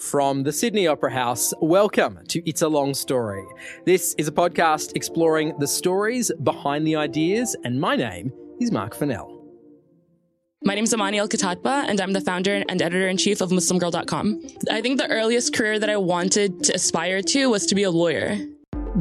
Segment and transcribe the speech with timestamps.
[0.00, 3.44] From the Sydney Opera House, welcome to It's a Long Story.
[3.84, 8.94] This is a podcast exploring the stories behind the ideas, and my name is Mark
[8.94, 9.44] Fennell.
[10.64, 14.40] My name is Amani Al-Khatahtbeh, and I'm the founder and editor in chief of MuslimGirl.com.
[14.70, 17.90] I think the earliest career that I wanted to aspire to was to be a
[17.90, 18.38] lawyer.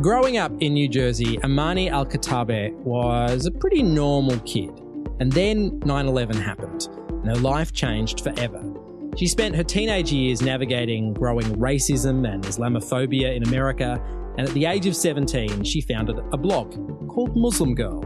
[0.01, 4.71] Growing up in New Jersey, Amani Al-Khatahtbeh was a pretty normal kid.
[5.19, 8.76] And then 9 11 happened, and her life changed forever.
[9.17, 13.99] She spent her teenage years navigating growing racism and Islamophobia in America,
[14.37, 16.69] and at the age of 17, she founded a blog
[17.09, 17.99] called Muslim Girl.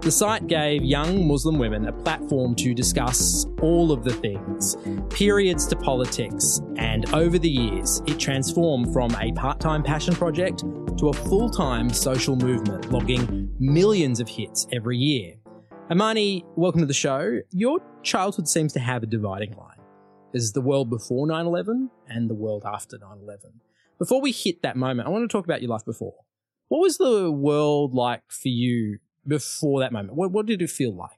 [0.00, 4.76] The site gave young Muslim women a platform to discuss all of the things,
[5.08, 10.64] periods to politics, and over the years, it transformed from a part time passion project
[10.98, 15.34] to a full time social movement, logging millions of hits every year.
[15.92, 17.38] Amani, welcome to the show.
[17.52, 19.75] Your childhood seems to have a dividing line.
[20.36, 23.62] There's the world before 9 11 and the world after 9 11.
[23.98, 26.12] Before we hit that moment, I want to talk about your life before.
[26.68, 30.14] What was the world like for you before that moment?
[30.14, 31.15] What, what did it feel like?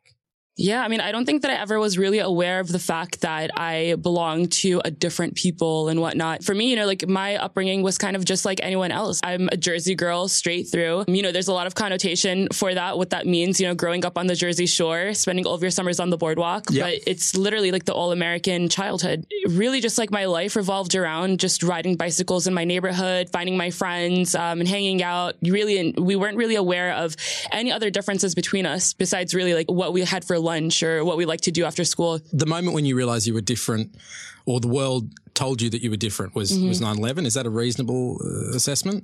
[0.59, 3.21] Yeah, I mean, I don't think that I ever was really aware of the fact
[3.21, 6.43] that I belonged to a different people and whatnot.
[6.43, 9.21] For me, you know, like my upbringing was kind of just like anyone else.
[9.23, 11.05] I'm a Jersey girl straight through.
[11.07, 14.05] You know, there's a lot of connotation for that, what that means, you know, growing
[14.05, 16.65] up on the Jersey shore, spending all of your summers on the boardwalk.
[16.71, 16.85] Yep.
[16.85, 19.27] But it's literally like the all American childhood.
[19.47, 23.71] Really just like my life revolved around just riding bicycles in my neighborhood, finding my
[23.71, 25.37] friends, um, and hanging out.
[25.41, 27.15] Really, we weren't really aware of
[27.53, 31.17] any other differences between us besides really like what we had for lunch or what
[31.21, 32.13] we like to do after school.
[32.33, 33.87] The moment when you realize you were different
[34.47, 35.03] or the world
[35.39, 36.69] told you that you were different was mm-hmm.
[36.69, 38.99] was 9/11 is that a reasonable uh, assessment?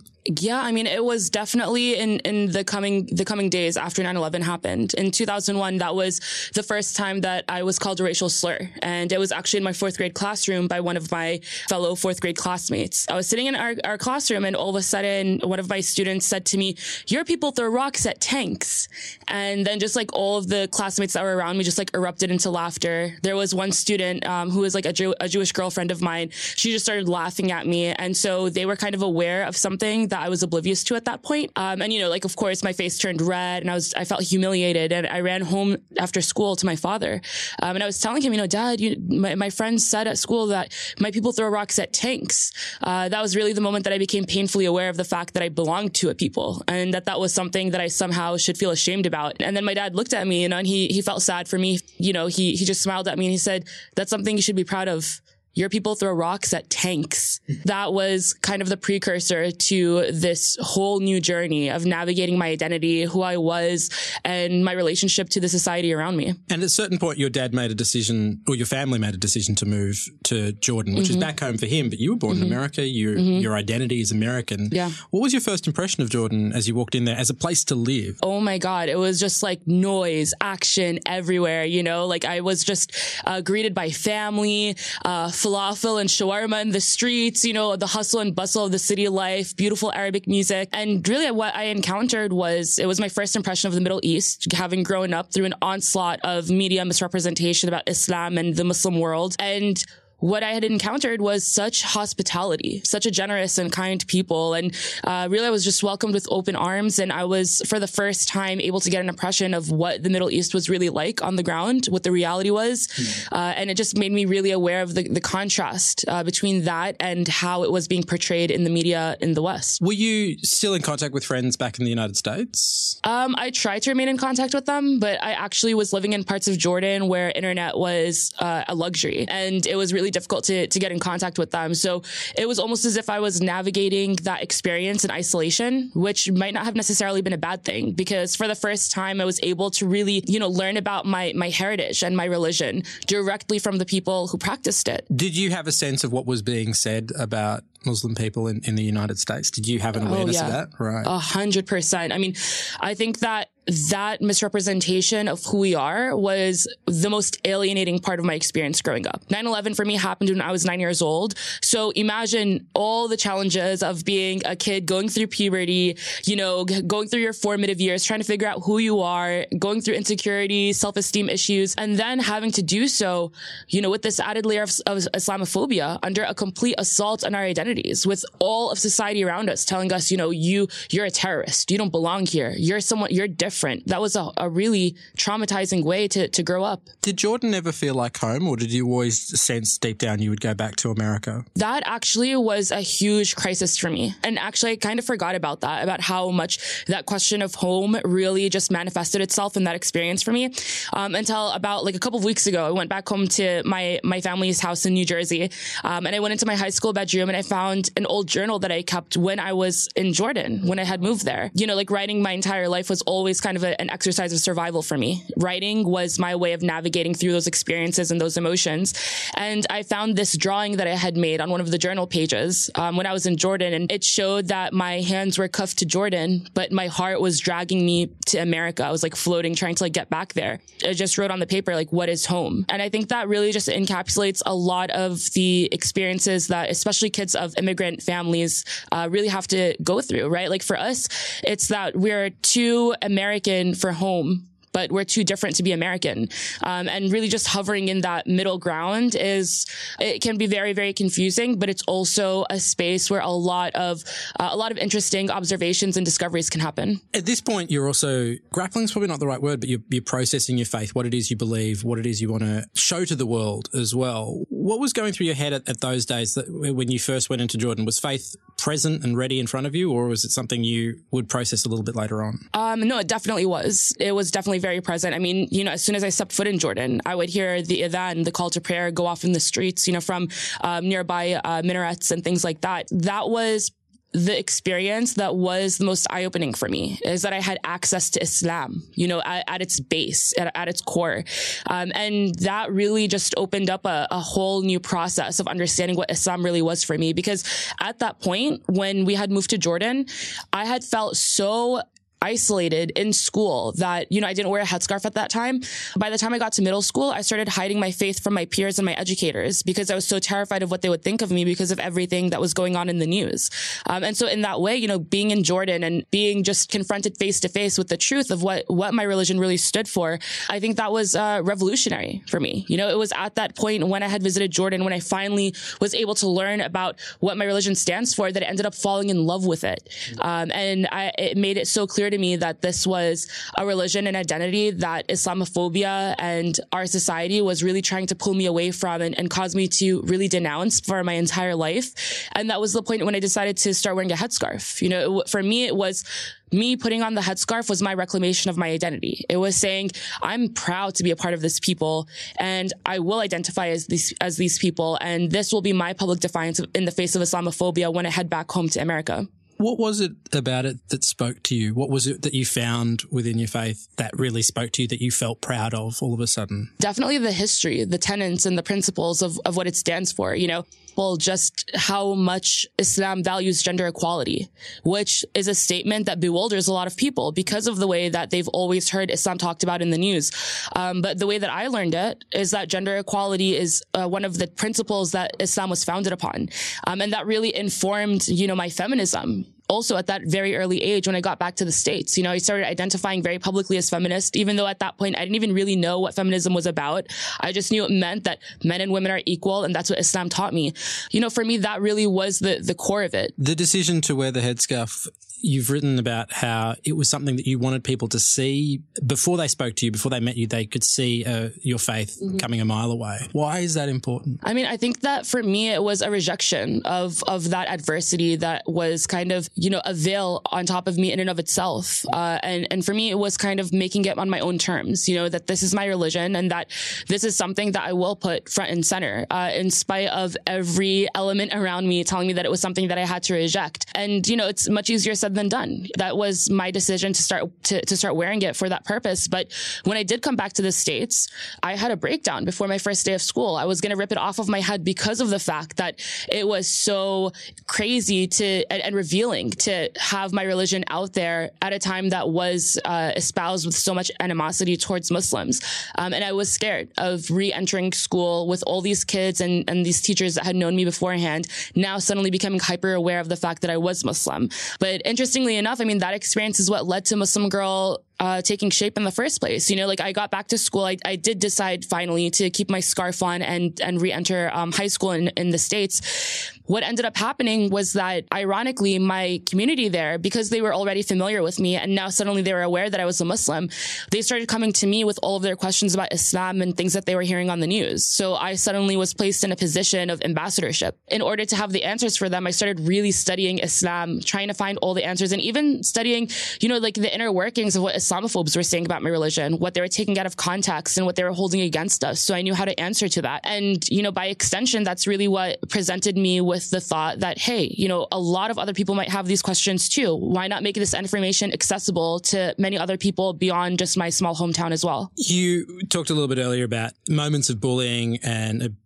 [0.48, 4.42] Yeah i mean it was definitely in in the coming the coming days after 9/11
[4.42, 4.88] happened.
[4.94, 6.12] In 2001 that was
[6.58, 8.58] the first time that i was called a racial slur.
[8.94, 11.28] And it was actually in my 4th grade classroom by one of my
[11.72, 12.96] fellow 4th grade classmates.
[13.08, 15.80] I was sitting in our, our classroom and all of a sudden one of my
[15.92, 16.68] students said to me
[17.14, 18.88] your people throw rocks at tanks.
[19.28, 22.28] And then just like all of the classmates that were around me just like erupted
[22.34, 22.96] into laughter.
[23.22, 26.23] There was one student um, who was like a, Jew- a jewish girlfriend of mine
[26.32, 27.86] she just started laughing at me.
[27.86, 31.06] And so they were kind of aware of something that I was oblivious to at
[31.06, 31.50] that point.
[31.56, 34.04] Um, and, you know, like, of course, my face turned red and I was, I
[34.04, 34.92] felt humiliated.
[34.92, 37.20] And I ran home after school to my father.
[37.62, 40.18] Um, and I was telling him, you know, dad, you, my, my friends said at
[40.18, 42.52] school that my people throw rocks at tanks.
[42.82, 45.42] Uh, that was really the moment that I became painfully aware of the fact that
[45.42, 48.70] I belonged to a people and that that was something that I somehow should feel
[48.70, 49.36] ashamed about.
[49.40, 51.58] And then my dad looked at me you know, and he, he felt sad for
[51.58, 51.80] me.
[51.96, 54.56] You know, he, he just smiled at me and he said, that's something you should
[54.56, 55.20] be proud of
[55.54, 57.40] your people throw rocks at tanks.
[57.64, 63.02] that was kind of the precursor to this whole new journey of navigating my identity,
[63.02, 63.90] who I was,
[64.24, 66.34] and my relationship to the society around me.
[66.50, 69.18] And at a certain point, your dad made a decision, or your family made a
[69.18, 71.14] decision to move to Jordan, which mm-hmm.
[71.14, 72.46] is back home for him, but you were born mm-hmm.
[72.46, 72.86] in America.
[72.86, 73.40] Your, mm-hmm.
[73.40, 74.68] your identity is American.
[74.72, 74.90] Yeah.
[75.10, 77.64] What was your first impression of Jordan as you walked in there as a place
[77.64, 78.18] to live?
[78.22, 78.88] Oh my God.
[78.88, 82.92] It was just like noise, action everywhere, you know, like I was just
[83.24, 88.20] uh, greeted by family, uh, falafel and shawarma in the streets, you know, the hustle
[88.20, 90.70] and bustle of the city life, beautiful Arabic music.
[90.72, 94.50] And really what I encountered was, it was my first impression of the Middle East,
[94.52, 99.36] having grown up through an onslaught of media misrepresentation about Islam and the Muslim world.
[99.38, 99.84] And
[100.24, 104.54] what I had encountered was such hospitality, such a generous and kind people.
[104.54, 104.74] And
[105.04, 106.98] uh, really, I was just welcomed with open arms.
[106.98, 110.08] And I was, for the first time, able to get an impression of what the
[110.08, 112.86] Middle East was really like on the ground, what the reality was.
[112.86, 113.34] Mm-hmm.
[113.34, 116.96] Uh, and it just made me really aware of the, the contrast uh, between that
[117.00, 119.82] and how it was being portrayed in the media in the West.
[119.82, 122.98] Were you still in contact with friends back in the United States?
[123.04, 126.24] Um, I tried to remain in contact with them, but I actually was living in
[126.24, 129.26] parts of Jordan where internet was uh, a luxury.
[129.28, 131.74] And it was really difficult to, to get in contact with them.
[131.74, 132.02] So
[132.38, 136.64] it was almost as if I was navigating that experience in isolation, which might not
[136.64, 139.86] have necessarily been a bad thing because for the first time I was able to
[139.86, 144.28] really, you know, learn about my, my heritage and my religion directly from the people
[144.28, 145.06] who practiced it.
[145.14, 148.74] Did you have a sense of what was being said about Muslim people in, in
[148.76, 149.50] the United States?
[149.50, 150.46] Did you have an oh, awareness oh, yeah.
[150.46, 150.82] of that?
[150.82, 151.06] Right.
[151.06, 152.12] A hundred percent.
[152.12, 152.34] I mean,
[152.80, 158.24] I think that that misrepresentation of who we are was the most alienating part of
[158.24, 159.24] my experience growing up.
[159.28, 161.34] 9-11 for me happened when I was nine years old.
[161.62, 167.08] So imagine all the challenges of being a kid going through puberty, you know, going
[167.08, 171.30] through your formative years, trying to figure out who you are, going through insecurity, self-esteem
[171.30, 173.32] issues, and then having to do so,
[173.68, 177.42] you know, with this added layer of, of Islamophobia under a complete assault on our
[177.42, 181.70] identities with all of society around us telling us, you know, you, you're a terrorist.
[181.70, 182.54] You don't belong here.
[182.56, 183.86] You're someone, you're different different.
[183.86, 186.80] That was a, a really traumatizing way to, to grow up.
[187.02, 190.40] Did Jordan ever feel like home or did you always sense deep down you would
[190.40, 191.44] go back to America?
[191.54, 194.12] That actually was a huge crisis for me.
[194.24, 197.96] And actually, I kind of forgot about that, about how much that question of home
[198.04, 200.52] really just manifested itself in that experience for me.
[200.92, 204.00] Um, until about like a couple of weeks ago, I went back home to my,
[204.02, 205.50] my family's house in New Jersey.
[205.84, 208.58] Um, and I went into my high school bedroom and I found an old journal
[208.60, 211.52] that I kept when I was in Jordan, when I had moved there.
[211.54, 214.40] You know, like writing my entire life was always kind of a, an exercise of
[214.40, 215.22] survival for me.
[215.36, 218.94] Writing was my way of navigating through those experiences and those emotions.
[219.34, 222.70] And I found this drawing that I had made on one of the journal pages
[222.74, 225.86] um, when I was in Jordan, and it showed that my hands were cuffed to
[225.86, 228.82] Jordan, but my heart was dragging me to America.
[228.82, 230.60] I was like floating, trying to like get back there.
[230.82, 233.52] I just wrote on the paper like, "What is home?" And I think that really
[233.52, 239.28] just encapsulates a lot of the experiences that, especially kids of immigrant families, uh, really
[239.28, 240.28] have to go through.
[240.28, 240.48] Right?
[240.48, 241.08] Like for us,
[241.42, 243.33] it's that we're too American
[243.74, 246.28] for home but we're too different to be American.
[246.62, 249.64] Um, and really just hovering in that middle ground is,
[249.98, 254.04] it can be very, very confusing, but it's also a space where a lot of,
[254.38, 257.00] uh, a lot of interesting observations and discoveries can happen.
[257.14, 260.02] At this point, you're also grappling is probably not the right word, but you're, you're
[260.02, 263.04] processing your faith, what it is you believe, what it is you want to show
[263.06, 264.44] to the world as well.
[264.50, 267.40] What was going through your head at, at those days that when you first went
[267.40, 267.84] into Jordan?
[267.84, 271.28] Was faith present and ready in front of you, or was it something you would
[271.28, 272.48] process a little bit later on?
[272.54, 273.94] Um, no, it definitely was.
[274.00, 275.14] It was definitely very present.
[275.14, 277.60] I mean, you know, as soon as I stepped foot in Jordan, I would hear
[277.60, 280.28] the adhan, the call to prayer, go off in the streets, you know, from
[280.62, 282.86] um, nearby uh, minarets and things like that.
[282.90, 283.70] That was
[284.14, 288.10] the experience that was the most eye opening for me is that I had access
[288.10, 291.24] to Islam, you know, at, at its base, at, at its core.
[291.66, 296.12] Um, and that really just opened up a, a, whole new process of understanding what
[296.12, 297.12] Islam really was for me.
[297.12, 297.42] Because
[297.80, 300.06] at that point, when we had moved to Jordan,
[300.52, 301.82] I had felt so
[302.24, 305.60] isolated in school that, you know, I didn't wear a headscarf at that time.
[305.96, 308.46] By the time I got to middle school, I started hiding my faith from my
[308.46, 311.30] peers and my educators because I was so terrified of what they would think of
[311.30, 313.50] me because of everything that was going on in the news.
[313.86, 317.18] Um, and so in that way, you know, being in Jordan and being just confronted
[317.18, 320.18] face to face with the truth of what, what my religion really stood for,
[320.48, 322.64] I think that was uh, revolutionary for me.
[322.68, 325.54] You know, it was at that point when I had visited Jordan, when I finally
[325.80, 329.10] was able to learn about what my religion stands for, that I ended up falling
[329.10, 329.88] in love with it.
[330.20, 333.28] Um, and I, it made it so clear to me that this was
[333.58, 338.46] a religion and identity that Islamophobia and our society was really trying to pull me
[338.46, 341.88] away from and, and cause me to really denounce for my entire life.
[342.32, 344.80] And that was the point when I decided to start wearing a headscarf.
[344.80, 346.04] You know, it, for me, it was
[346.52, 349.24] me putting on the headscarf was my reclamation of my identity.
[349.28, 349.90] It was saying,
[350.22, 352.08] I'm proud to be a part of this people
[352.38, 354.98] and I will identify as these, as these people.
[355.00, 358.30] And this will be my public defiance in the face of Islamophobia when I head
[358.30, 359.26] back home to America.
[359.56, 361.74] What was it about it that spoke to you?
[361.74, 365.00] What was it that you found within your faith that really spoke to you that
[365.00, 366.70] you felt proud of all of a sudden?
[366.78, 370.48] Definitely the history, the tenets and the principles of, of what it stands for, you
[370.48, 370.64] know,
[370.96, 374.48] well, just how much Islam values gender equality,
[374.84, 378.30] which is a statement that bewilders a lot of people because of the way that
[378.30, 380.32] they've always heard Islam talked about in the news.
[380.76, 384.24] Um, but the way that I learned it is that gender equality is uh, one
[384.24, 386.48] of the principles that Islam was founded upon.
[386.86, 391.06] Um, and that really informed, you know, my feminism also at that very early age
[391.06, 392.16] when I got back to the States.
[392.16, 395.20] You know, I started identifying very publicly as feminist, even though at that point I
[395.20, 397.06] didn't even really know what feminism was about.
[397.40, 400.28] I just knew it meant that men and women are equal and that's what Islam
[400.28, 400.72] taught me.
[401.10, 403.32] You know, for me, that really was the, the core of it.
[403.38, 405.08] The decision to wear the headscarf
[405.44, 409.48] you've written about how it was something that you wanted people to see before they
[409.48, 412.38] spoke to you, before they met you, they could see uh, your faith mm-hmm.
[412.38, 413.18] coming a mile away.
[413.32, 414.40] Why is that important?
[414.42, 418.36] I mean, I think that for me, it was a rejection of, of that adversity
[418.36, 421.38] that was kind of, you know, a veil on top of me in and of
[421.38, 422.04] itself.
[422.12, 425.08] Uh, and, and for me, it was kind of making it on my own terms,
[425.08, 426.70] you know, that this is my religion and that
[427.08, 431.08] this is something that I will put front and center, uh, in spite of every
[431.14, 433.86] element around me telling me that it was something that I had to reject.
[433.94, 435.88] And, you know, it's much easier said than done.
[435.98, 439.28] That was my decision to start to, to start wearing it for that purpose.
[439.28, 439.52] But
[439.84, 441.28] when I did come back to the States,
[441.62, 443.56] I had a breakdown before my first day of school.
[443.56, 446.00] I was going to rip it off of my head because of the fact that
[446.28, 447.32] it was so
[447.66, 452.28] crazy to and, and revealing to have my religion out there at a time that
[452.28, 455.60] was uh, espoused with so much animosity towards Muslims.
[455.96, 460.00] Um, and I was scared of re-entering school with all these kids and, and these
[460.00, 463.70] teachers that had known me beforehand, now suddenly becoming hyper aware of the fact that
[463.70, 464.48] I was Muslim.
[464.78, 468.68] But interestingly enough, I mean, that experience is what led to Muslim Girl uh, taking
[468.68, 469.70] shape in the first place.
[469.70, 470.84] You know, like I got back to school.
[470.84, 474.88] I, I did decide finally to keep my scarf on and, and re-enter um, high
[474.88, 476.50] school in, in the States.
[476.66, 481.42] What ended up happening was that ironically, my community there, because they were already familiar
[481.42, 483.68] with me and now suddenly they were aware that I was a Muslim,
[484.10, 487.04] they started coming to me with all of their questions about Islam and things that
[487.04, 488.04] they were hearing on the news.
[488.04, 490.98] So I suddenly was placed in a position of ambassadorship.
[491.08, 494.54] In order to have the answers for them, I started really studying Islam, trying to
[494.54, 496.30] find all the answers and even studying,
[496.60, 499.74] you know, like the inner workings of what Islamophobes were saying about my religion, what
[499.74, 502.20] they were taking out of context and what they were holding against us.
[502.20, 503.42] So I knew how to answer to that.
[503.44, 507.74] And, you know, by extension, that's really what presented me with the thought that, hey,
[507.76, 510.14] you know, a lot of other people might have these questions too.
[510.14, 514.72] Why not make this information accessible to many other people beyond just my small hometown
[514.72, 515.12] as well?
[515.16, 518.76] You talked a little bit earlier about moments of bullying and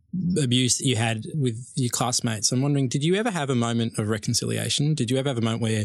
[0.43, 2.51] abuse that you had with your classmates.
[2.51, 4.95] I'm wondering, did you ever have a moment of reconciliation?
[4.95, 5.85] Did you ever have a moment where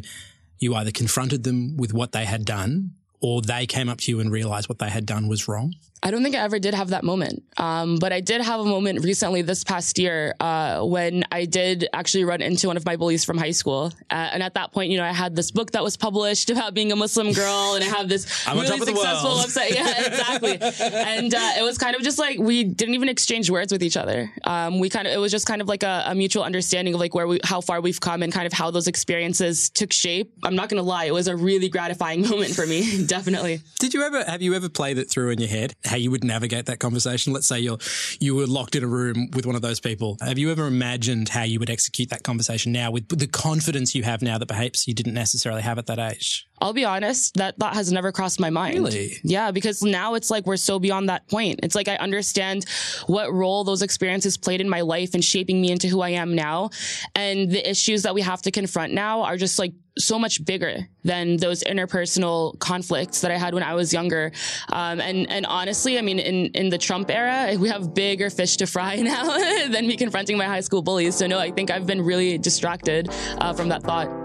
[0.59, 2.91] you either confronted them with what they had done
[3.23, 5.73] or they came up to you and realized what they had done was wrong?
[6.03, 7.43] I don't think I ever did have that moment.
[7.55, 11.87] Um, but I did have a moment recently this past year uh, when I did
[11.93, 13.93] actually run into one of my bullies from high school.
[14.11, 16.73] Uh, and at that point, you know, I had this book that was published about
[16.73, 19.73] being a Muslim girl, and I have this I'm really successful website.
[19.73, 20.57] Yeah, exactly.
[20.81, 23.95] and uh, it was kind of just like we didn't even exchange words with each
[23.95, 24.29] other.
[24.43, 26.99] Um, we kind of it was just kind of like a, a, mutual understanding of
[26.99, 30.33] like where we how far we've come and kind of how those experiences took shape.
[30.43, 33.05] I'm not gonna lie, it was a really gratifying moment for me.
[33.13, 33.61] Definitely.
[33.79, 35.75] Did you ever have you ever played it through in your head?
[35.85, 37.33] how you would navigate that conversation.
[37.33, 37.77] Let's say you're
[38.19, 40.17] you were locked in a room with one of those people.
[40.21, 44.03] Have you ever imagined how you would execute that conversation now with the confidence you
[44.03, 46.47] have now that perhaps you didn't necessarily have at that age?
[46.61, 48.75] I'll be honest, that thought has never crossed my mind.
[48.75, 49.17] Really?
[49.23, 51.59] Yeah, because now it's like we're so beyond that point.
[51.61, 52.65] It's like I understand
[53.07, 56.35] what role those experiences played in my life and shaping me into who I am
[56.35, 56.69] now.
[57.15, 60.87] And the issues that we have to confront now are just like so much bigger
[61.03, 64.31] than those interpersonal conflicts that I had when I was younger.
[64.69, 68.57] Um, and and honestly, I mean, in in the Trump era, we have bigger fish
[68.57, 69.37] to fry now
[69.69, 71.15] than me confronting my high school bullies.
[71.15, 73.09] So no, I think I've been really distracted
[73.39, 74.22] uh, from that thought.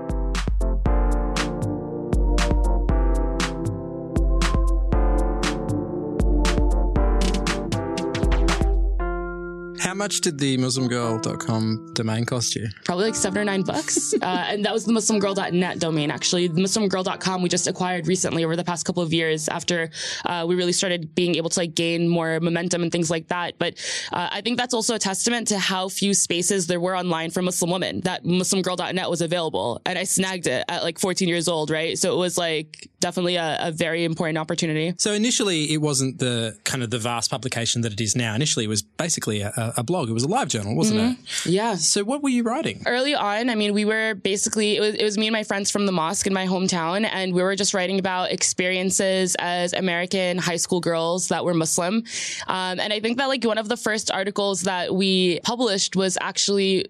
[9.88, 12.68] How much did the MuslimGirl.com domain cost you?
[12.84, 14.12] Probably like seven or nine bucks.
[14.22, 16.46] uh, and that was the MuslimGirl.net domain, actually.
[16.46, 19.88] The MuslimGirl.com we just acquired recently over the past couple of years after
[20.26, 23.54] uh, we really started being able to like gain more momentum and things like that.
[23.58, 23.78] But
[24.12, 27.40] uh, I think that's also a testament to how few spaces there were online for
[27.40, 29.80] Muslim women that MuslimGirl.net was available.
[29.86, 31.98] And I snagged it at like 14 years old, right?
[31.98, 34.92] So it was like definitely a, a very important opportunity.
[34.98, 38.34] So initially it wasn't the kind of the vast publication that it is now.
[38.34, 40.10] Initially it was basically a, a blog.
[40.10, 41.12] It was a live journal, wasn't mm-hmm.
[41.12, 41.46] it?
[41.46, 41.76] Yeah.
[41.76, 42.82] So what were you writing?
[42.84, 45.70] Early on, I mean, we were basically, it was, it was me and my friends
[45.70, 50.36] from the mosque in my hometown, and we were just writing about experiences as American
[50.36, 52.02] high school girls that were Muslim.
[52.48, 56.18] Um, and I think that like one of the first articles that we published was
[56.20, 56.86] actually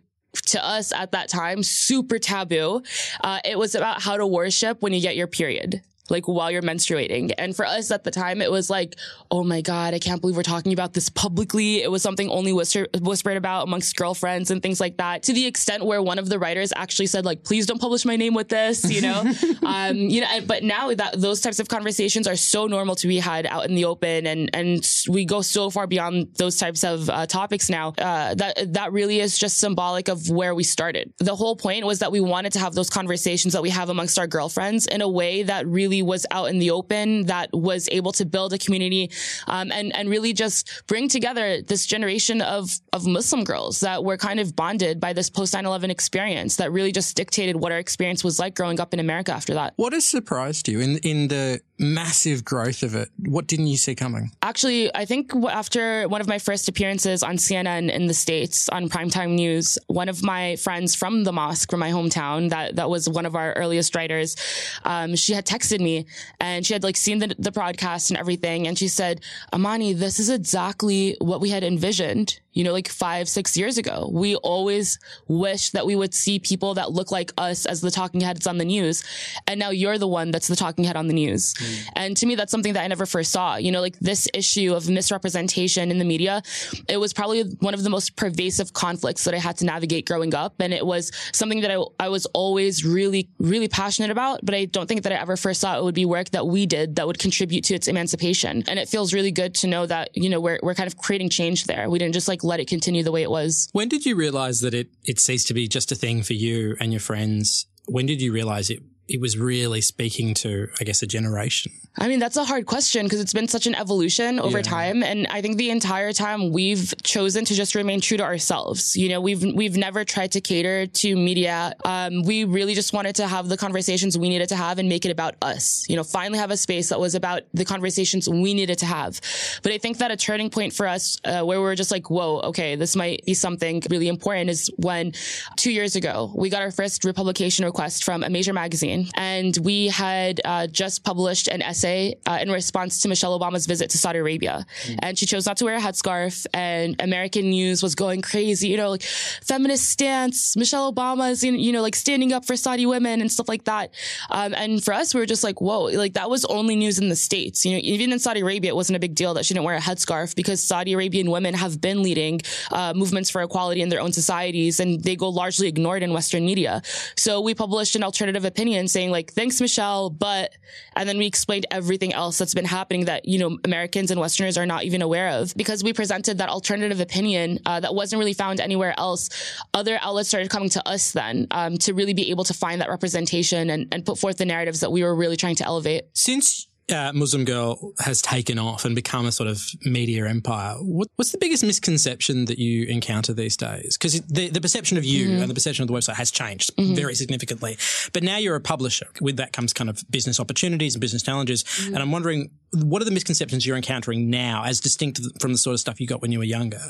[0.47, 2.83] to us at that time super taboo.
[3.23, 6.63] Uh, it was about how to worship when you get your period like while you're
[6.63, 7.33] menstruating.
[7.39, 8.97] And for us at the time, it was like,
[9.31, 11.83] oh my God, I can't believe we're talking about this publicly.
[11.83, 15.47] It was something only whisper- whispered about amongst girlfriends and things like that to the
[15.47, 18.49] extent where one of the writers actually said like, please don't publish my name with
[18.49, 19.25] this, you know?
[19.67, 23.19] um, you know, but now that those types of conversations are so normal to be
[23.19, 27.09] had out in the open and, and we go so far beyond those types of
[27.11, 31.13] uh, topics now, uh, that, that really is just symbolic of where we started.
[31.19, 34.19] The whole point was that we wanted to have those conversations that we have amongst
[34.19, 38.13] our girlfriends in a way that really was out in the open, that was able
[38.13, 39.11] to build a community
[39.47, 44.17] um, and and really just bring together this generation of of Muslim girls that were
[44.17, 48.25] kind of bonded by this post 9/11 experience that really just dictated what our experience
[48.25, 49.75] was like growing up in America after that.
[49.77, 53.09] What has surprised you in in the massive growth of it?
[53.19, 54.31] What didn't you see coming?
[54.43, 58.89] Actually, I think after one of my first appearances on CNN in the States on
[58.89, 63.09] primetime news, one of my friends from the mosque from my hometown, that, that was
[63.09, 64.37] one of our earliest writers,
[64.85, 66.07] um, she had texted me
[66.41, 68.67] and she had like seen the, the broadcast and everything.
[68.67, 69.21] And she said,
[69.53, 74.11] Amani, this is exactly what we had envisioned you know, like five, six years ago.
[74.13, 74.99] We always
[75.29, 78.59] wish that we would see people that look like us as the talking heads on
[78.59, 79.05] the news.
[79.47, 81.55] And now you're the one that's the talking head on the news.
[81.55, 81.89] Mm.
[81.95, 83.55] And to me, that's something that I never first saw.
[83.55, 86.43] You know, like this issue of misrepresentation in the media,
[86.89, 90.35] it was probably one of the most pervasive conflicts that I had to navigate growing
[90.35, 90.55] up.
[90.59, 94.65] And it was something that I, I was always really, really passionate about, but I
[94.65, 97.07] don't think that I ever first thought it would be work that we did that
[97.07, 98.65] would contribute to its emancipation.
[98.67, 101.31] And it feels really good to know that, you know, we're, we're kind of creating
[101.31, 101.89] change there.
[101.89, 103.69] We didn't just like let it continue the way it was.
[103.73, 106.77] When did you realize that it, it ceased to be just a thing for you
[106.81, 107.67] and your friends?
[107.87, 111.73] When did you realize it, it was really speaking to, I guess, a generation?
[112.01, 114.63] I mean, that's a hard question because it's been such an evolution over Yeah.
[114.63, 115.03] time.
[115.03, 118.97] And I think the entire time we've chosen to just remain true to ourselves.
[118.97, 121.75] You know, we've, we've never tried to cater to media.
[121.85, 125.05] Um, we really just wanted to have the conversations we needed to have and make
[125.07, 125.85] it about us.
[125.89, 129.21] You know, finally have a space that was about the conversations we needed to have.
[129.65, 132.11] But I think that a turning point for us, uh, where we were just like,
[132.11, 135.13] whoa, okay, this might be something really important is when
[135.57, 139.09] two years ago, we got our first republication request from a major magazine.
[139.15, 141.88] And we had uh, just published an essay
[142.27, 144.67] uh, in response to Michelle Obama's visit to Saudi Arabia.
[145.01, 146.47] And she chose not to wear a headscarf.
[146.55, 151.73] And American news was going crazy, you know, like feminist stance, Michelle Obama is, you
[151.73, 153.93] know, like standing up for Saudi women and stuff like that.
[154.31, 157.09] Um, and for us, we were just like, whoa, like that was only news in
[157.09, 157.65] the States.
[157.65, 159.77] You know, even in Saudi Arabia, it wasn't a big deal that she didn't wear
[159.77, 162.41] a headscarf because Saudi Arabian women have been leading
[162.73, 166.45] uh, movements for equality in their own societies and they go largely ignored in Western
[166.45, 166.83] media.
[167.17, 170.53] So we published an alternative opinion saying like, thanks, Michelle, but,
[170.97, 174.57] and then we explained everything else that's been happening that, you know, Americans and Westerners
[174.57, 178.35] are not even aware of because we presented that alternative opinion uh, that wasn't really
[178.35, 179.29] found anywhere else.
[179.75, 182.89] Other outlets started coming to us then um, to really be able to find that
[182.89, 186.05] representation and, and put forth the narratives that we were really trying to elevate.
[186.15, 191.09] Since uh, Muslim Girl has taken off and become a sort of media empire, what,
[191.17, 193.97] what's the biggest misconception that you encounter these days?
[193.97, 197.15] Because the, the perception of you and the perception of the website has changed very
[197.15, 197.77] significantly.
[198.13, 199.07] But now you're a publisher.
[199.21, 201.65] With that comes kind of business opportunities and business challenges.
[201.87, 205.75] And I'm wondering, what are the misconceptions you're encountering now as distinct from the sort
[205.75, 206.81] of stuff you got when you were younger?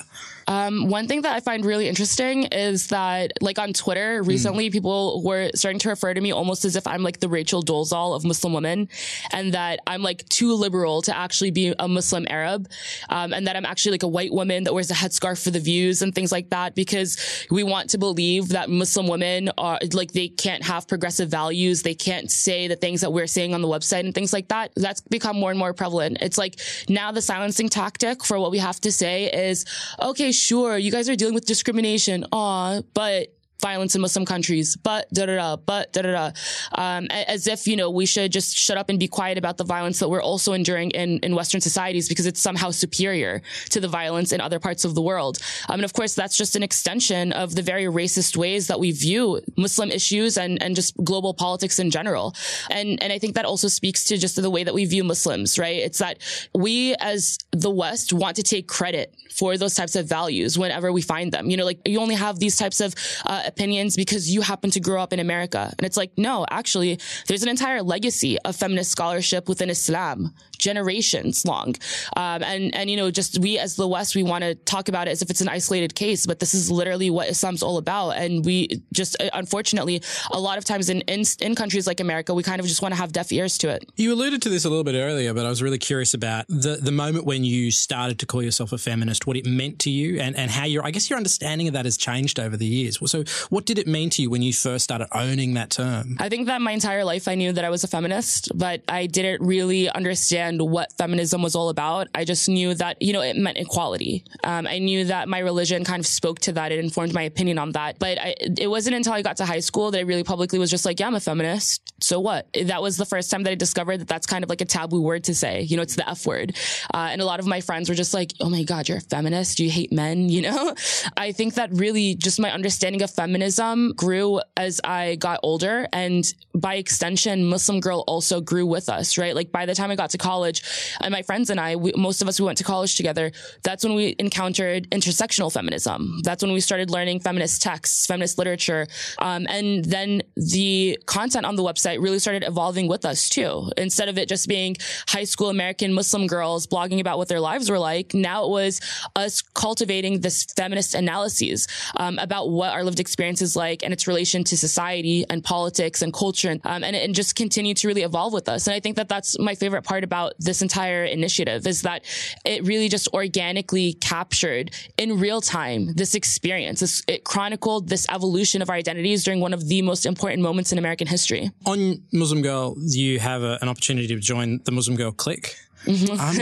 [0.48, 5.22] Um, one thing that I find really interesting is that, like on Twitter, recently people
[5.22, 8.24] were starting to refer to me almost as if I'm like the Rachel Dolezal of
[8.24, 8.88] Muslim women,
[9.30, 12.68] and that I'm like too liberal to actually be a Muslim Arab,
[13.08, 15.60] um, and that I'm actually like a white woman that wears a headscarf for the
[15.60, 20.12] views and things like that because we want to believe that Muslim women are like
[20.12, 23.68] they can't have progressive values, they can't say the things that we're saying on the
[23.68, 24.70] website and things like that.
[24.76, 26.18] That's become more and more prevalent.
[26.20, 29.64] It's like now the silencing tactic for what we have to say is,
[30.00, 35.12] okay, sure, you guys are dealing with discrimination, aw, but violence in Muslim countries, but
[35.12, 36.30] da da da, but da da da,
[36.72, 39.64] um, as if you know we should just shut up and be quiet about the
[39.64, 43.88] violence that we're also enduring in in Western societies because it's somehow superior to the
[43.88, 45.38] violence in other parts of the world.
[45.68, 48.92] Um, and of course, that's just an extension of the very racist ways that we
[48.92, 52.34] view Muslim issues and and just global politics in general.
[52.70, 55.58] And and I think that also speaks to just the way that we view Muslims,
[55.58, 55.76] right?
[55.76, 56.18] It's that
[56.54, 61.00] we as the West want to take credit for those types of values whenever we
[61.00, 61.48] find them.
[61.50, 62.94] You know, like you only have these types of
[63.26, 65.72] uh, opinions because you happen to grow up in America.
[65.78, 71.44] And it's like, no, actually, there's an entire legacy of feminist scholarship within Islam, generations
[71.44, 71.74] long.
[72.16, 75.08] Um, and, and, you know, just we as the West, we want to talk about
[75.08, 78.10] it as if it's an isolated case, but this is literally what Islam's all about.
[78.10, 82.34] And we just, uh, unfortunately, a lot of times in, in, in countries like America,
[82.34, 83.90] we kind of just want to have deaf ears to it.
[83.96, 86.78] You alluded to this a little bit earlier, but I was really curious about the,
[86.80, 90.20] the moment when you started to call yourself a feminist, what it meant to you
[90.20, 92.98] and, and how your, I guess your understanding of that has changed over the years.
[93.10, 96.16] So what did it mean to you when you first started owning that term?
[96.18, 99.06] I think that my entire life I knew that I was a feminist, but I
[99.06, 102.08] didn't really understand what feminism was all about.
[102.14, 104.24] I just knew that, you know, it meant equality.
[104.44, 106.72] Um, I knew that my religion kind of spoke to that.
[106.72, 107.98] It informed my opinion on that.
[107.98, 110.70] But I, it wasn't until I got to high school that I really publicly was
[110.70, 111.92] just like, yeah, I'm a feminist.
[112.00, 112.46] So what?
[112.64, 115.02] That was the first time that I discovered that that's kind of like a taboo
[115.02, 115.62] word to say.
[115.62, 116.56] You know, it's the F word.
[116.94, 119.00] Uh, and a lot of my friends were just like, oh my God, you're a
[119.00, 119.58] feminist.
[119.58, 120.28] Do you hate men?
[120.28, 120.74] You know,
[121.16, 125.86] I think that really just my understanding of feminism grew as I got older.
[125.92, 129.34] And by extension, Muslim Girl also grew with us, right?
[129.34, 130.62] Like by the time I got to college,
[131.02, 133.30] and my friends and I, we, most of us, we went to college together.
[133.64, 136.20] That's when we encountered intersectional feminism.
[136.22, 138.86] That's when we started learning feminist texts, feminist literature.
[139.18, 143.70] Um, and then the content on the website really started evolving with us too.
[143.76, 144.74] Instead of it just being
[145.06, 148.80] high school American Muslim girls blogging about what their lives were like, now it was
[149.16, 154.06] us cultivating this feminist analyses um, about what our lived experience is like and its
[154.06, 158.32] relation to society and politics and culture, um, and, and just continue to really evolve
[158.32, 158.66] with us.
[158.66, 162.04] And I think that that's my favorite part about this entire initiative is that
[162.44, 166.80] it really just organically captured in real time this experience.
[166.80, 170.72] This, it chronicled this evolution of our identities during one of the most important moments
[170.72, 171.50] in American history.
[171.66, 175.56] On Muslim Girl, you have a, an opportunity to join the Muslim Girl clique.
[175.86, 175.94] I'm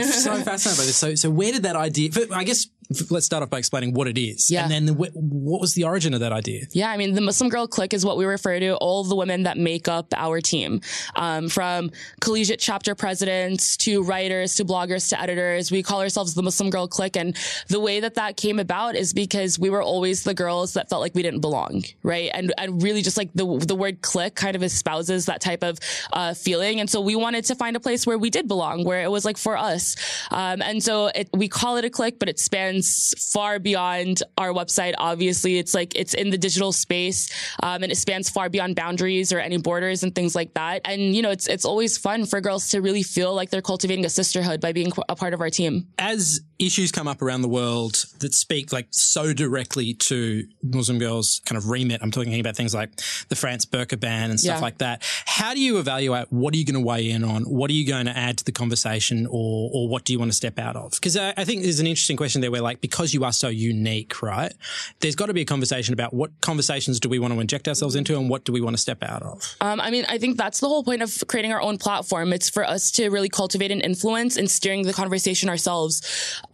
[0.03, 0.97] so fascinated by this.
[0.97, 2.09] So, so where did that idea?
[2.33, 2.67] I guess
[3.09, 4.49] let's start off by explaining what it is.
[4.49, 4.63] Yeah.
[4.63, 6.65] And then the, what was the origin of that idea?
[6.71, 6.89] Yeah.
[6.89, 9.57] I mean, the Muslim Girl Clique is what we refer to all the women that
[9.57, 10.81] make up our team,
[11.15, 15.71] um, from collegiate chapter presidents to writers to bloggers to editors.
[15.71, 17.17] We call ourselves the Muslim Girl Clique.
[17.17, 17.35] And
[17.67, 21.01] the way that that came about is because we were always the girls that felt
[21.01, 22.31] like we didn't belong, right?
[22.33, 25.79] And, and really just like the, the word clique kind of espouses that type of,
[26.13, 26.79] uh, feeling.
[26.79, 29.25] And so we wanted to find a place where we did belong, where it was
[29.25, 29.95] like for us.
[30.31, 34.49] Um, and so it, we call it a clique, but it spans far beyond our
[34.49, 34.93] website.
[34.97, 37.29] Obviously, it's like it's in the digital space,
[37.63, 40.81] um, and it spans far beyond boundaries or any borders and things like that.
[40.85, 44.05] And you know, it's it's always fun for girls to really feel like they're cultivating
[44.05, 45.87] a sisterhood by being a part of our team.
[45.97, 51.41] As issues come up around the world that speak like so directly to Muslim girls
[51.45, 52.89] kind of remit, I'm talking about things like
[53.29, 54.61] the France burqa ban and stuff yeah.
[54.61, 55.03] like that.
[55.25, 57.43] How do you evaluate what are you going to weigh in on?
[57.43, 60.31] What are you going to add to the conversation or, or what do you want
[60.31, 60.91] to step out of?
[60.91, 63.49] Because I, I think there's an interesting question there where like, because you are so
[63.49, 64.53] unique, right?
[64.99, 67.95] There's got to be a conversation about what conversations do we want to inject ourselves
[67.95, 69.55] into and what do we want to step out of?
[69.61, 72.33] Um, I mean, I think that's the whole point of creating our own platform.
[72.33, 76.01] It's for us to really cultivate an influence and steering the conversation ourselves.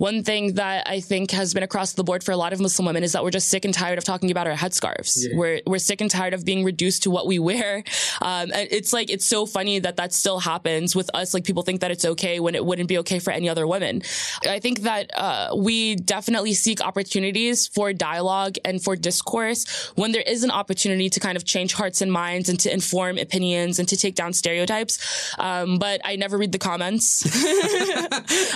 [0.04, 2.88] One thing that I think has been across the board for a lot of Muslim
[2.88, 5.16] women is that we're just sick and tired of talking about our headscarves.
[5.16, 5.38] Yeah.
[5.38, 7.86] We're, we're sick and tired of being reduced to what we wear.
[8.22, 11.34] Um, and it's like, it's so funny that that still happens with us.
[11.34, 14.02] Like people think that it's okay when it wouldn't be okay for any other women.
[14.46, 20.24] I think that, uh, we definitely seek opportunities for dialogue and for discourse when there
[20.28, 23.88] is an opportunity to kind of change hearts and minds and to inform opinions and
[23.88, 25.34] to take down stereotypes.
[25.39, 27.24] Um, but I never read the comments.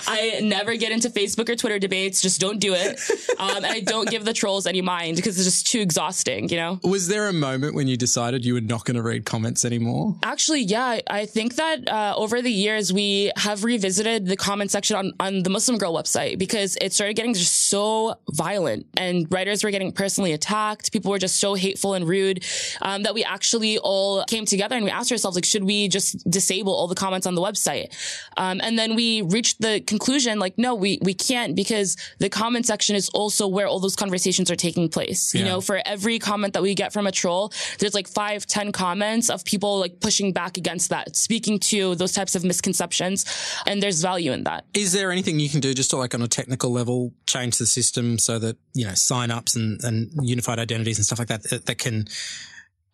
[0.09, 2.21] I never get into Facebook or Twitter debates.
[2.21, 2.99] Just don't do it.
[3.37, 6.57] Um, and I don't give the trolls any mind because it's just too exhausting, you
[6.57, 6.79] know?
[6.83, 10.15] Was there a moment when you decided you were not going to read comments anymore?
[10.23, 11.01] Actually, yeah.
[11.07, 15.43] I think that uh, over the years, we have revisited the comment section on, on
[15.43, 19.91] the Muslim Girl website because it started getting just so violent and writers were getting
[19.91, 20.91] personally attacked.
[20.91, 22.43] People were just so hateful and rude
[22.81, 26.27] um, that we actually all came together and we asked ourselves, like, should we just
[26.29, 27.93] disable all the comments on the website?
[28.37, 32.65] Um, and then we reached the conclusion, like, no, we, we can't because the comment
[32.65, 35.33] section is also where all those conversations are taking place.
[35.33, 35.41] Yeah.
[35.41, 38.71] You know, for every comment that we get from a troll, there's like five, ten
[38.71, 43.25] comments of people like pushing back against that, speaking to those types of misconceptions.
[43.65, 44.65] And there's value in that.
[44.73, 47.65] Is there anything you can do just to like on a technical level, change the
[47.65, 51.65] system so that, you know, sign-ups and, and unified identities and stuff like that, that,
[51.65, 52.07] that can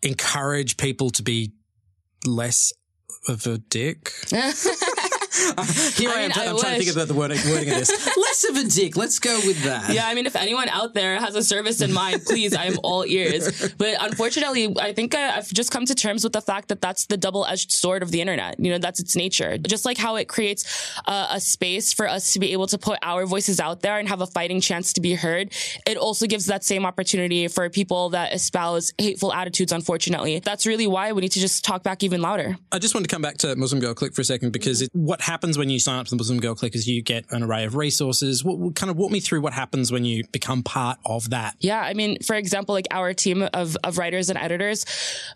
[0.02, 1.54] encourage people to be
[2.26, 2.74] less
[3.28, 4.12] of a dick?
[5.96, 6.32] Here I, I am.
[6.32, 7.89] I'm trying to think about the wording, wording of this.
[8.17, 8.96] Less of a dick.
[8.96, 9.91] Let's go with that.
[9.91, 12.78] Yeah, I mean, if anyone out there has a service in mind, please, I am
[12.84, 13.74] all ears.
[13.78, 17.08] But unfortunately, I think I, have just come to terms with the fact that that's
[17.08, 18.60] the double-edged sword of the internet.
[18.60, 19.58] You know, that's its nature.
[19.58, 23.00] Just like how it creates a, a space for us to be able to put
[23.02, 25.52] our voices out there and have a fighting chance to be heard,
[25.88, 29.72] it also gives that same opportunity for people that espouse hateful attitudes.
[29.72, 32.58] Unfortunately, that's really why we need to just talk back even louder.
[32.72, 35.00] I just want to come back to Muslim Girl Clique for a second because mm-hmm.
[35.00, 37.26] it, what happens when you sign up to the Muslim Girl Clique is you get
[37.32, 38.44] an array of resources.
[38.44, 41.56] What, kind of walk me through what happens when you become part of that?
[41.60, 44.86] Yeah, I mean, for example, like our team of, of writers and editors,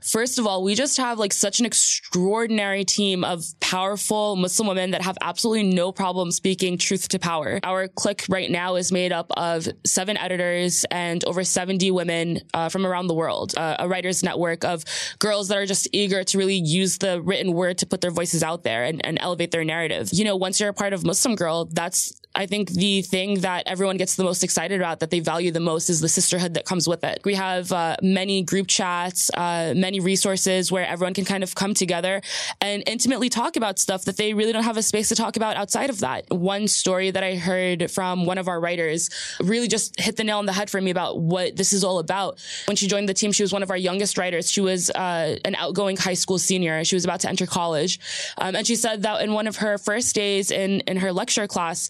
[0.02, 4.92] first of all, we just have like such an extraordinary team of powerful Muslim women
[4.92, 7.60] that have absolutely no problem speaking truth to power.
[7.64, 12.70] Our clique right now is made up of seven editors and over 70 women uh,
[12.70, 14.84] from around the world, uh, a writers network of
[15.20, 18.44] girls that are just eager to really use the written word to put their voices
[18.44, 20.10] out there and, and elevate their narrative narrative.
[20.12, 23.64] You know, once you're a part of Muslim Girl, that's I think the thing that
[23.66, 26.66] everyone gets the most excited about, that they value the most, is the sisterhood that
[26.66, 27.20] comes with it.
[27.26, 31.74] We have uh, many group chats, uh, many resources where everyone can kind of come
[31.74, 32.22] together
[32.62, 35.58] and intimately talk about stuff that they really don't have a space to talk about
[35.58, 36.30] outside of that.
[36.30, 40.38] One story that I heard from one of our writers really just hit the nail
[40.38, 42.40] on the head for me about what this is all about.
[42.66, 44.52] When she joined the team, she was one of our youngest writers.
[44.52, 46.84] She was uh, an outgoing high school senior.
[46.84, 48.00] She was about to enter college,
[48.38, 51.48] um, and she said that in one of her first days in in her lecture
[51.48, 51.90] class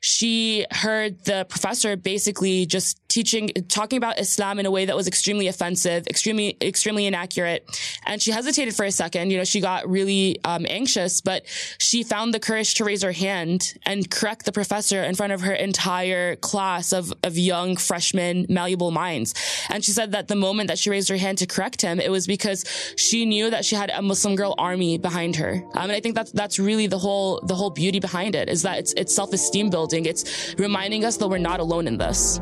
[0.00, 5.06] she heard the professor basically just teaching, talking about Islam in a way that was
[5.06, 7.68] extremely offensive, extremely, extremely inaccurate.
[8.06, 9.30] And she hesitated for a second.
[9.30, 11.44] You know, she got really um, anxious, but
[11.78, 15.42] she found the courage to raise her hand and correct the professor in front of
[15.42, 19.34] her entire class of, of young freshmen, malleable minds.
[19.68, 22.10] And she said that the moment that she raised her hand to correct him, it
[22.10, 22.64] was because
[22.96, 25.62] she knew that she had a Muslim girl army behind her.
[25.74, 28.62] Um, and I think that's, that's really the whole, the whole beauty behind it is
[28.62, 32.40] that it's, it's self-esteem building It's reminding us that we're not alone in this.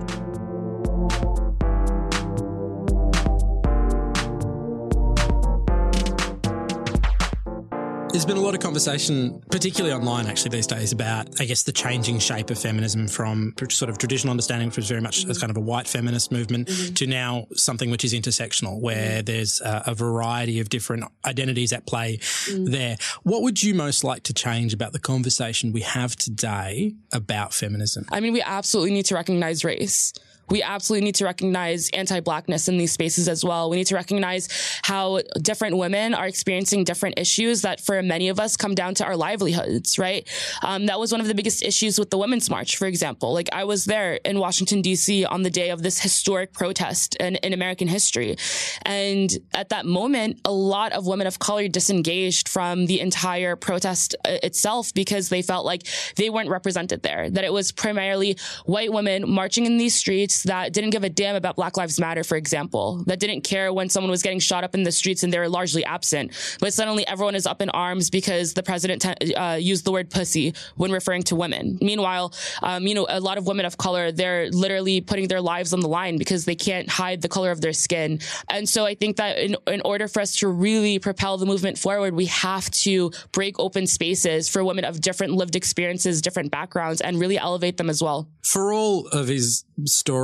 [8.11, 11.73] There's been a lot of conversation, particularly online actually these days, about, I guess, the
[11.73, 15.51] changing shape of feminism from sort of traditional understanding, which was very much as kind
[15.51, 16.95] of a white feminist movement, mm-hmm.
[16.95, 19.25] to now something which is intersectional, where mm-hmm.
[19.25, 22.65] there's a, a, variety of different identities at play mm-hmm.
[22.67, 22.97] there.
[23.25, 28.07] What would you most like to change about the conversation we have today about feminism?
[28.11, 30.15] I mean, we absolutely need to recognize race
[30.51, 33.71] we absolutely need to recognize anti-blackness in these spaces as well.
[33.71, 34.49] We need to recognize
[34.83, 39.05] how different women are experiencing different issues that for many of us come down to
[39.05, 40.27] our livelihoods, right?
[40.63, 43.33] Um, that was one of the biggest issues with the Women's March, for example.
[43.33, 45.25] Like I was there in Washington, D.C.
[45.25, 48.37] on the day of this historic protest in, in American history.
[48.83, 54.15] And at that moment, a lot of women of color disengaged from the entire protest
[54.25, 58.93] uh, itself because they felt like they weren't represented there, that it was primarily white
[58.93, 62.37] women marching in these streets that didn't give a damn about Black Lives Matter, for
[62.37, 65.39] example, that didn't care when someone was getting shot up in the streets and they
[65.39, 66.33] were largely absent.
[66.61, 69.05] But suddenly everyone is up in arms because the president
[69.37, 71.79] uh, used the word pussy when referring to women.
[71.81, 75.73] Meanwhile, um, you know, a lot of women of color, they're literally putting their lives
[75.73, 78.21] on the line because they can't hide the color of their skin.
[78.49, 81.79] And so I think that in, in order for us to really propel the movement
[81.79, 87.01] forward, we have to break open spaces for women of different lived experiences, different backgrounds,
[87.01, 88.29] and really elevate them as well.
[88.43, 89.65] For all of his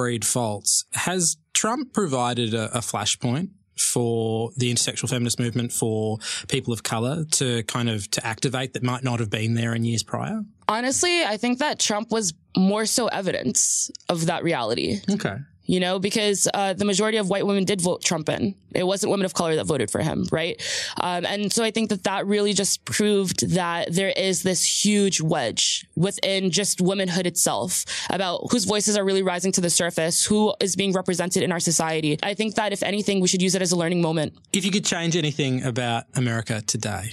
[0.05, 6.73] storied faults, has Trump provided a, a flashpoint for the intersectional feminist movement for people
[6.73, 10.03] of color to kind of to activate that might not have been there in years
[10.03, 10.43] prior?
[10.69, 15.01] Honestly, I think that Trump was more so evidence of that reality.
[15.11, 15.37] Okay
[15.67, 18.55] you know, because uh, the majority of white women did vote Trump in.
[18.75, 20.61] It wasn't women of color that voted for him, right?
[21.01, 25.21] Um, and so I think that that really just proved that there is this huge
[25.21, 30.55] wedge within just womanhood itself about whose voices are really rising to the surface, who
[30.61, 32.19] is being represented in our society.
[32.23, 34.35] I think that if anything, we should use it as a learning moment.
[34.53, 37.13] If you could change anything about America today,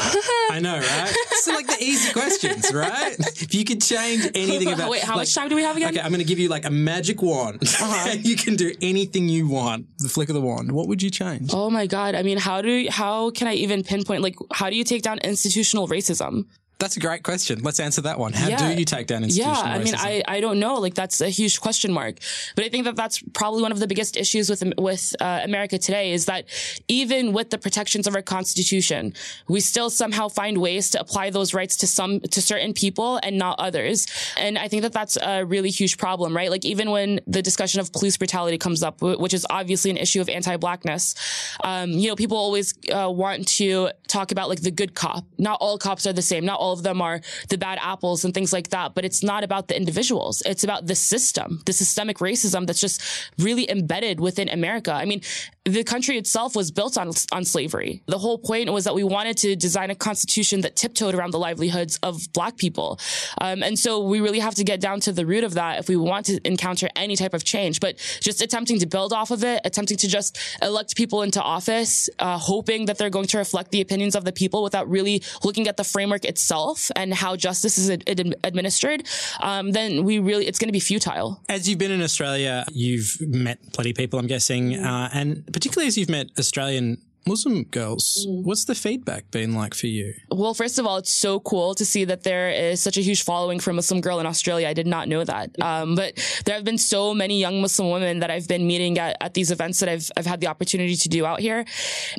[0.50, 1.16] I know, right?
[1.40, 3.16] So like the easy questions, right?
[3.18, 5.90] If you could change anything about Wait, how like, much time do we have again?
[5.90, 7.62] Okay, I'm going to give you like a magic wand.
[7.62, 8.16] Uh-huh.
[8.20, 9.86] you can do anything you want.
[9.98, 10.72] The flick of the wand.
[10.72, 11.50] What would you change?
[11.52, 12.14] Oh my god.
[12.14, 15.18] I mean, how do how can I even pinpoint like how do you take down
[15.18, 16.46] institutional racism?
[16.80, 17.60] That's a great question.
[17.62, 18.32] Let's answer that one.
[18.32, 18.72] How yeah.
[18.72, 20.76] do you take down institutional Yeah, I mean, I, I don't know.
[20.76, 22.16] Like that's a huge question mark.
[22.56, 25.78] But I think that that's probably one of the biggest issues with with uh, America
[25.78, 26.46] today is that
[26.88, 29.12] even with the protections of our constitution,
[29.46, 33.36] we still somehow find ways to apply those rights to some to certain people and
[33.36, 34.06] not others.
[34.38, 36.50] And I think that that's a really huge problem, right?
[36.50, 40.22] Like even when the discussion of police brutality comes up, which is obviously an issue
[40.22, 41.14] of anti-blackness,
[41.62, 45.24] um, you know, people always uh, want to talk about like the good cop.
[45.38, 46.44] Not all cops are the same.
[46.44, 48.94] Not all of them are the bad apples and things like that.
[48.94, 50.42] But it's not about the individuals.
[50.44, 53.02] It's about the system, the systemic racism that's just
[53.38, 54.92] really embedded within America.
[54.92, 55.22] I mean,
[55.64, 58.02] the country itself was built on, on slavery.
[58.06, 61.38] The whole point was that we wanted to design a constitution that tiptoed around the
[61.38, 62.98] livelihoods of black people.
[63.40, 65.88] Um, and so we really have to get down to the root of that if
[65.88, 67.80] we want to encounter any type of change.
[67.80, 72.08] But just attempting to build off of it, attempting to just elect people into office,
[72.18, 75.68] uh, hoping that they're going to reflect the opinions of the people without really looking
[75.68, 79.06] at the framework itself and how justice is ad- ad- administered,
[79.40, 81.40] um, then we really, it's going to be futile.
[81.48, 85.88] As you've been in Australia, you've met plenty of people, I'm guessing, uh, and particularly
[85.88, 88.26] as you've met Australian Muslim girls.
[88.28, 88.44] Mm.
[88.44, 90.14] What's the feedback been like for you?
[90.30, 93.22] Well, first of all, it's so cool to see that there is such a huge
[93.22, 94.68] following for Muslim girl in Australia.
[94.68, 95.50] I did not know that.
[95.60, 99.16] Um, but there have been so many young Muslim women that I've been meeting at,
[99.20, 101.64] at these events that I've, I've had the opportunity to do out here.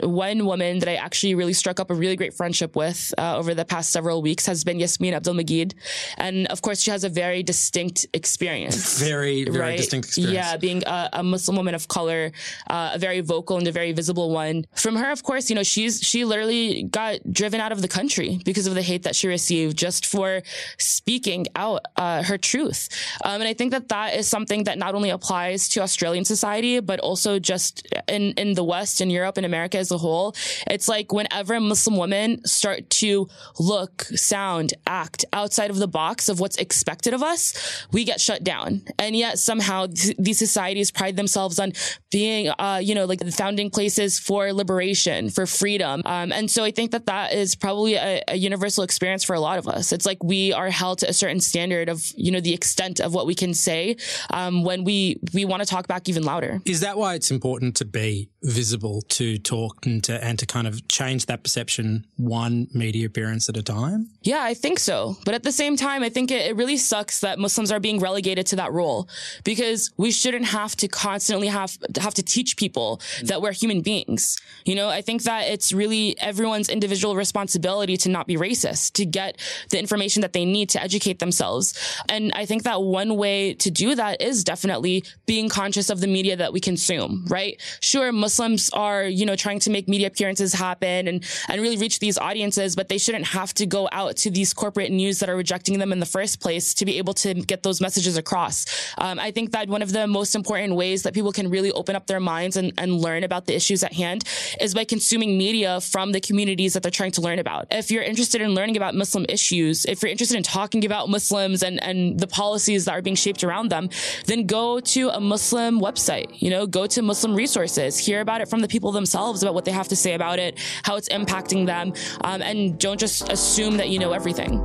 [0.01, 3.53] One woman that I actually really struck up a really great friendship with uh, over
[3.53, 5.73] the past several weeks has been Yassmin Abdel-Magied.
[6.17, 8.99] And of course, she has a very distinct experience.
[9.03, 9.77] very, very right?
[9.77, 10.33] distinct experience.
[10.33, 12.31] Yeah, being a, a Muslim woman of color,
[12.69, 14.65] uh, a very vocal and a very visible one.
[14.75, 18.39] From her, of course, you know, she's, she literally got driven out of the country
[18.45, 20.41] because of the hate that she received just for
[20.77, 22.89] speaking out, uh, her truth.
[23.23, 26.79] Um, and I think that that is something that not only applies to Australian society,
[26.79, 30.35] but also just in, in the West in Europe in America as a whole.
[30.67, 33.27] It's like whenever Muslim women start to
[33.59, 38.43] look, sound, act outside of the box of what's expected of us, we get shut
[38.43, 38.81] down.
[38.99, 41.73] And yet somehow th- these societies pride themselves on
[42.11, 46.01] being, uh, you know, like the founding places for liberation liberation, for freedom.
[46.05, 49.39] Um, and so I think that that is probably a, a, universal experience for a
[49.39, 49.91] lot of us.
[49.91, 53.13] It's like we are held to a certain standard of, you know, the extent of
[53.13, 53.97] what we can say
[54.31, 56.61] um, when we, we want to talk back even louder.
[56.65, 60.67] Is that why it's important to be visible to talk and to and to kind
[60.67, 64.09] of change that perception one media appearance at a time?
[64.23, 65.15] Yeah, I think so.
[65.25, 67.99] But at the same time, I think it, it really sucks that Muslims are being
[67.99, 69.07] relegated to that role
[69.43, 74.37] because we shouldn't have to constantly have have to teach people that we're human beings.
[74.65, 79.05] You know, I think that it's really everyone's individual responsibility to not be racist, to
[79.05, 81.73] get the information that they need to educate themselves.
[82.09, 86.07] And I think that one way to do that is definitely being conscious of the
[86.07, 87.61] media that we consume, right?
[87.81, 91.17] Sure, Muslims Muslims are, you know, trying to make media appearances happen and,
[91.49, 94.89] and really reach these audiences, but they shouldn't have to go out to these corporate
[94.89, 97.81] news that are rejecting them in the first place to be able to get those
[97.81, 98.65] messages across.
[98.97, 101.93] Um, I think that one of the most important ways that people can really open
[101.93, 104.23] up their minds and, and learn about the issues at hand
[104.61, 107.67] is by consuming media from the communities that they're trying to learn about.
[107.69, 111.63] If you're interested in learning about Muslim issues, if you're interested in talking about Muslims
[111.63, 113.89] and, and the policies that are being shaped around them,
[114.27, 118.47] then go to a Muslim website, you know, go to Muslim resources, hear about it
[118.47, 121.65] from the people themselves about what they have to say about it, how it's impacting
[121.65, 121.91] them,
[122.23, 124.59] um, and don't just assume that you know everything.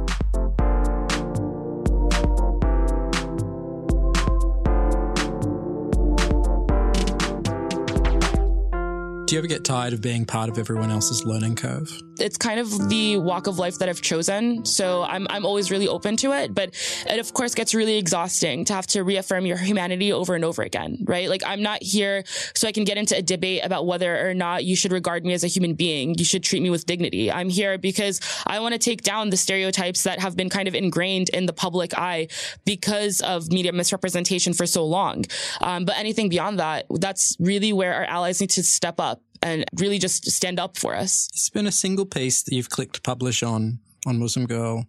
[9.27, 12.06] Do you ever get tired of being part of everyone else's learning curve?
[12.19, 14.65] It's kind of the walk of life that I've chosen.
[14.65, 16.55] So I'm, I'm always really open to it.
[16.55, 16.75] But
[17.09, 20.63] it, of course, gets really exhausting to have to reaffirm your humanity over and over
[20.63, 21.29] again, right?
[21.29, 22.25] Like, I'm not here
[22.55, 25.33] so I can get into a debate about whether or not you should regard me
[25.33, 26.17] as a human being.
[26.19, 27.31] You should treat me with dignity.
[27.31, 30.75] I'm here because I want to take down the stereotypes that have been kind of
[30.75, 32.29] ingrained in the public eye
[32.65, 35.25] because of media misrepresentation for so long.
[35.61, 39.65] Um, but anything beyond that, that's really where our allies need to step up and
[39.79, 41.29] really just stand up for us.
[41.33, 44.87] It's been a single piece that you've clicked publish on on Muslim Girl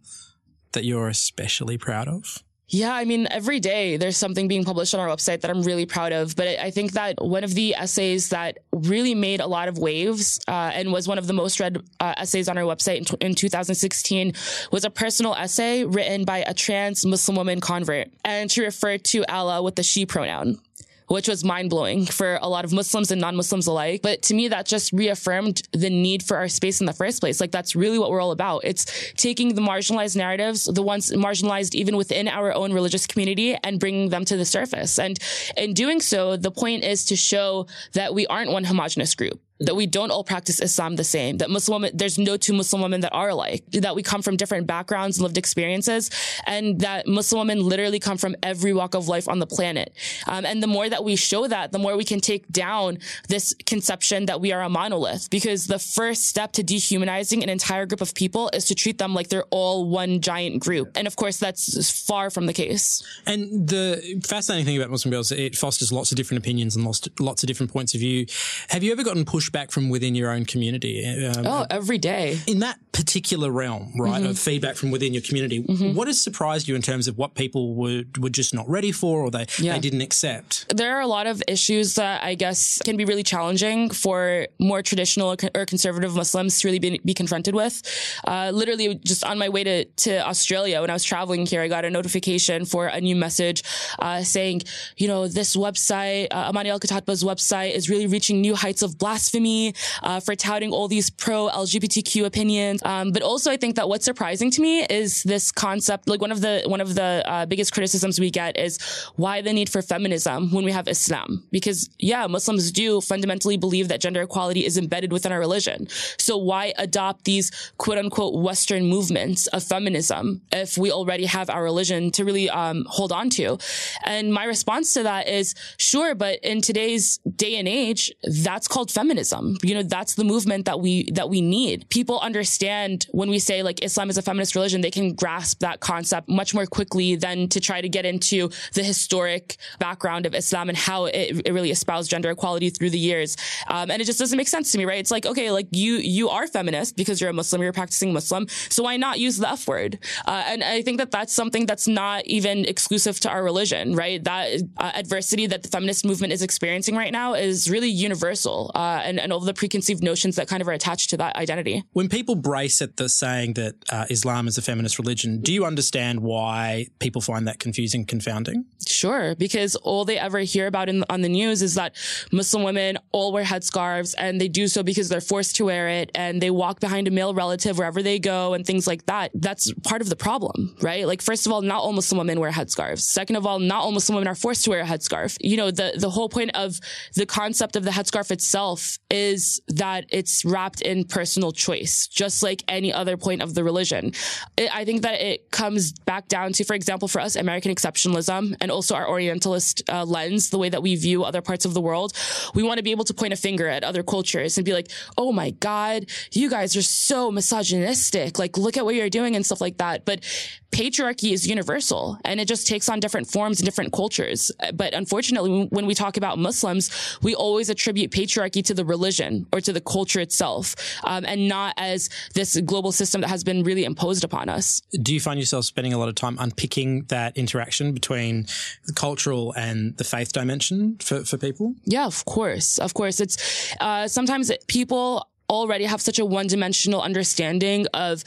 [0.73, 2.43] that you're especially proud of?
[2.69, 5.85] Yeah, I mean, every day there's something being published on our website that I'm really
[5.85, 6.35] proud of.
[6.35, 10.37] But I think that one of the essays that really made a lot of waves
[10.49, 13.17] uh, and was one of the most read uh, essays on our website in, t-
[13.21, 14.33] in 2016
[14.69, 18.09] was a personal essay written by a trans Muslim woman convert.
[18.25, 20.59] And she referred to Allah with the she pronoun
[21.07, 24.01] which was mind blowing for a lot of Muslims and non-Muslims alike.
[24.01, 27.39] But to me, that just reaffirmed the need for our space in the first place.
[27.39, 28.61] Like that's really what we're all about.
[28.63, 33.79] It's taking the marginalized narratives, the ones marginalized even within our own religious community and
[33.79, 34.99] bringing them to the surface.
[34.99, 35.17] And
[35.55, 39.75] in doing so, the point is to show that we aren't one homogenous group that
[39.75, 43.01] we don't all practice Islam the same, that Muslim women, there's no two Muslim women
[43.01, 46.11] that are alike, that we come from different backgrounds and lived experiences,
[46.45, 49.93] and that Muslim women literally come from every walk of life on the planet.
[50.27, 53.55] Um, and the more that we show that, the more we can take down this
[53.65, 58.01] conception that we are a monolith, because the first step to dehumanizing an entire group
[58.01, 60.91] of people is to treat them like they're all one giant group.
[60.95, 63.03] And of course, that's far from the case.
[63.25, 67.07] And the fascinating thing about Muslim Girls, it fosters lots of different opinions and lots,
[67.19, 68.25] lots of different points of view.
[68.69, 71.05] Have you ever gotten pushed pushback from within your own community?
[71.25, 72.39] Um, oh, every day.
[72.47, 74.31] In that particular realm, right, mm-hmm.
[74.31, 75.95] of feedback from within your community, mm-hmm.
[75.95, 79.21] what has surprised you in terms of what people were, were just not ready for
[79.21, 79.73] or they, yeah.
[79.73, 80.75] they didn't accept?
[80.75, 84.81] There are a lot of issues that I guess can be really challenging for more
[84.81, 87.83] traditional or conservative Muslims to really be, be confronted with.
[88.25, 91.67] Uh, literally, just on my way to, to Australia, when I was traveling here, I
[91.67, 93.63] got a notification for a new message
[93.99, 94.61] uh, saying,
[94.97, 99.36] you know, this website, uh, Amani Al website, is really reaching new heights of blasphemy
[99.37, 99.73] blasphemy,
[100.03, 102.81] uh, for touting all these pro LGBTQ opinions.
[102.83, 106.07] Um, but also, I think that what's surprising to me is this concept.
[106.07, 108.79] Like one of the one of the uh, biggest criticisms we get is
[109.15, 111.43] why the need for feminism when we have Islam?
[111.51, 115.87] Because yeah, Muslims do fundamentally believe that gender equality is embedded within our religion.
[116.17, 121.63] So why adopt these quote unquote Western movements of feminism if we already have our
[121.63, 123.57] religion to really um, hold on to?
[124.03, 128.91] And my response to that is sure, but in today's day and age, that's called
[128.91, 129.57] feminism feminism.
[129.63, 131.89] You know, that's the movement that we, that we need.
[131.89, 135.79] People understand when we say like Islam is a feminist religion, they can grasp that
[135.79, 140.69] concept much more quickly than to try to get into the historic background of Islam
[140.69, 143.37] and how it, it really espoused gender equality through the years.
[143.67, 144.99] Um, and it just doesn't make sense to me, right?
[144.99, 148.13] It's like, okay, like you, you are feminist because you're a Muslim, you're a practicing
[148.13, 148.47] Muslim.
[148.69, 149.99] So why not use the F word?
[150.25, 154.23] Uh, and I think that that's something that's not even exclusive to our religion, right?
[154.23, 158.71] That uh, adversity that the feminist movement is experiencing right now is really universal.
[158.75, 161.35] Uh, and and, and all the preconceived notions that kind of are attached to that
[161.35, 161.83] identity.
[161.93, 165.65] When people brace at the saying that uh, Islam is a feminist religion, do you
[165.65, 168.65] understand why people find that confusing, confounding?
[168.87, 171.95] Sure, because all they ever hear about in, on the news is that
[172.31, 176.11] Muslim women all wear headscarves and they do so because they're forced to wear it
[176.15, 179.31] and they walk behind a male relative wherever they go and things like that.
[179.33, 181.05] That's part of the problem, right?
[181.05, 182.99] Like, first of all, not all Muslim women wear headscarves.
[182.99, 185.37] Second of all, not all Muslim women are forced to wear a headscarf.
[185.41, 186.79] You know, the, the whole point of
[187.15, 192.63] the concept of the headscarf itself is that it's wrapped in personal choice, just like
[192.67, 194.11] any other point of the religion.
[194.57, 198.55] It, I think that it comes back down to, for example, for us, American exceptionalism
[198.59, 201.81] and also our Orientalist uh, lens, the way that we view other parts of the
[201.81, 202.13] world.
[202.53, 204.91] We want to be able to point a finger at other cultures and be like,
[205.17, 208.37] oh my God, you guys are so misogynistic.
[208.37, 210.05] Like, look at what you're doing and stuff like that.
[210.05, 210.25] But
[210.71, 214.51] patriarchy is universal and it just takes on different forms in different cultures.
[214.73, 219.61] But unfortunately, when we talk about Muslims, we always attribute patriarchy to the religion or
[219.61, 223.85] to the culture itself, um, and not as this global system that has been really
[223.85, 224.81] imposed upon us.
[225.01, 228.47] Do you find yourself spending a lot of time unpicking that interaction between
[228.85, 231.75] the cultural and the faith dimension for, for people?
[231.85, 232.77] Yeah, of course.
[232.77, 233.19] Of course.
[233.19, 238.23] It's uh, sometimes people already have such a one dimensional understanding of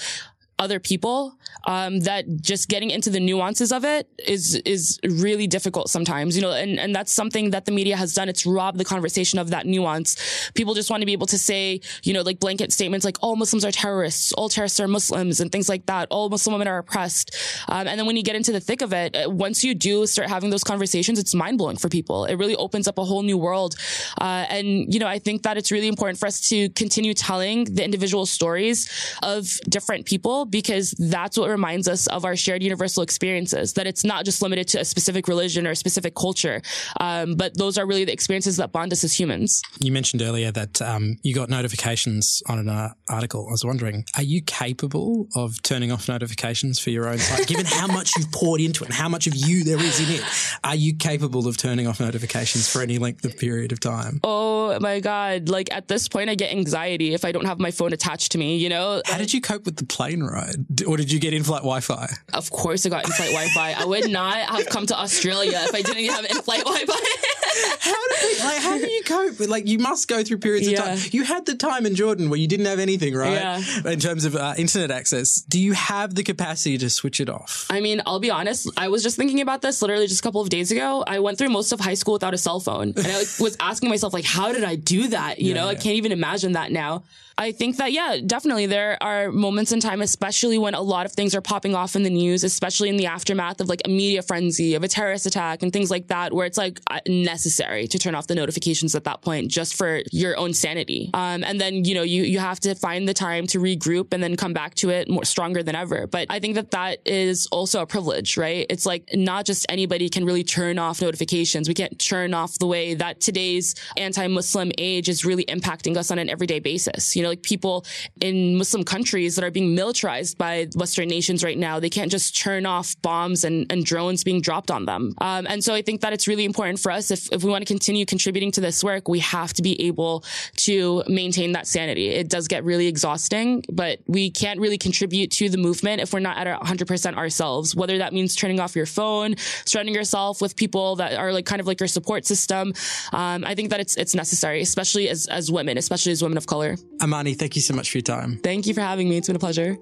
[0.61, 1.35] other people
[1.67, 6.43] um, that just getting into the nuances of it is is really difficult sometimes you
[6.43, 8.29] know and and that's something that the media has done.
[8.29, 10.51] It's robbed the conversation of that nuance.
[10.55, 13.37] People just want to be able to say you know like blanket statements like all
[13.37, 14.33] muslims are terrorists.
[14.33, 16.09] All terrorists are muslims and things like that.
[16.11, 17.35] All muslim women are oppressed.
[17.69, 20.07] Um, and then when you get into the thick of it uh, once you do
[20.07, 22.27] start having those conversations it's mind-blowing for people.
[22.27, 23.77] It really opens up a whole new world.
[24.21, 27.65] Uh, and you know i think that it's really important for us to continue telling
[27.65, 28.79] the individual stories
[29.23, 34.05] of different people because that's what reminds us of our shared universal experiences, that it's
[34.05, 36.61] not just limited to a specific religion or a specific culture,
[37.01, 39.63] um, but those are really the experiences that bond us as humans.
[39.81, 43.47] You mentioned earlier that um, you got notifications on an uh, article.
[43.49, 47.67] I was wondering, are you capable of turning off notifications for your own site, given
[47.67, 50.25] how much you've poured into it and how much of you there is in it?
[50.65, 54.21] Are you capable of turning off notifications for any length of period of time?
[54.25, 55.49] Oh my God.
[55.49, 58.39] Like at this point, I get anxiety if I don't have my phone attached to
[58.39, 59.03] me, you know?
[59.07, 60.40] How did you cope with the plane ride?
[60.87, 62.09] Or did you get in flight Wi Fi?
[62.33, 63.73] Of course, I got in flight Wi Fi.
[63.73, 66.95] I would not have come to Australia if I didn't have in flight Wi Fi.
[67.81, 70.69] how do you, like how do you cope with like you must go through periods
[70.69, 70.99] of time.
[71.11, 73.33] You had the time in Jordan where you didn't have anything, right?
[73.33, 73.91] Yeah.
[73.91, 77.67] In terms of uh, internet access, do you have the capacity to switch it off?
[77.71, 78.69] I mean, I'll be honest.
[78.77, 81.05] I was just thinking about this literally just a couple of days ago.
[81.07, 83.57] I went through most of high school without a cell phone, and I like, was
[83.61, 85.41] asking myself, like, how did I do that?
[85.41, 87.05] You know, I can't even imagine that now.
[87.41, 91.13] I think that yeah, definitely there are moments in time, especially when a lot of
[91.13, 94.21] things are popping off in the news, especially in the aftermath of like a media
[94.21, 97.01] frenzy of a terrorist attack and things like that, where it's like uh,
[97.41, 101.09] necessary to turn off the notifications at that point just for your own sanity.
[101.15, 104.23] Um, and then you know you you have to find the time to regroup and
[104.23, 106.07] then come back to it more stronger than ever.
[106.07, 108.67] But I think that that is also a privilege, right?
[108.69, 111.67] It's like not just anybody can really turn off notifications.
[111.67, 116.19] We can't turn off the way that today's anti-Muslim age is really impacting us on
[116.19, 117.17] an everyday basis.
[117.17, 117.87] You know, like people
[118.21, 122.37] in Muslim countries that are being militarized by Western nations right now, they can't just
[122.37, 125.15] turn off bombs and, and drones being dropped on them.
[125.19, 127.63] Um, and so I think that it's really important for us if, if we want
[127.63, 130.25] to continue contributing to this work, we have to be able
[130.57, 132.09] to maintain that sanity.
[132.09, 136.21] It does get really exhausting, but we can't really contribute to the movement if we're
[136.21, 140.57] not at our 100% ourselves, whether that means turning off your phone, surrounding yourself with
[140.57, 142.73] people that are like kind of like your support system.
[143.13, 146.47] Um, I think that it's, it's necessary, especially as, as women, especially as women of
[146.47, 146.77] color.
[147.03, 148.39] Amani, thank you so much for your time.
[148.43, 149.17] Thank you for having me.
[149.17, 149.77] It's been a pleasure.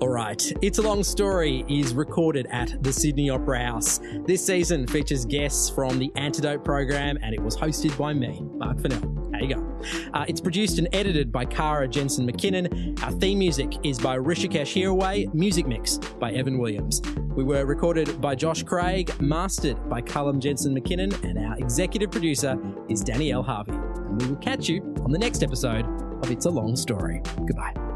[0.00, 0.40] All right.
[0.62, 4.00] It's a Long Story is recorded at the Sydney Opera House.
[4.26, 8.80] This season features guests from the Antidote program and it was hosted by me, Mark
[8.80, 9.00] Fennell.
[9.30, 9.80] There you go?
[10.14, 13.02] Uh, it's produced and edited by Cara Jensen McKinnon.
[13.02, 17.00] Our theme music is by Hrishikesh Hirway, music mix by Evan Williams.
[17.36, 22.58] We were recorded by Josh Craig, mastered by Callum Jensen McKinnon, and our executive producer
[22.88, 23.72] is Danielle Harvey.
[23.72, 25.84] And we will catch you on the next episode
[26.24, 27.22] of It's a Long Story.
[27.46, 27.87] Goodbye.